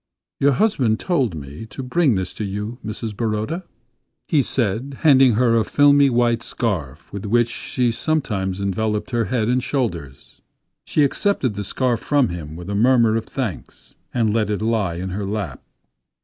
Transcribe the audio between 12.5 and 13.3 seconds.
with a murmur of